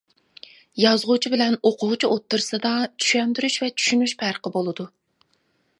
[0.83, 4.89] يازغۇچى بىلەن ئوقۇغۇچى ئوتتۇرىسىدا چۈشەندۈرۈش ۋە چۈشىنىش پەرقى بولىدۇ.